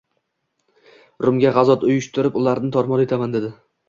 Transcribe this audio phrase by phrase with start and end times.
[1.25, 3.53] Rumga g‘azot uyushtirib, ularni tor-mor etaman”, dedi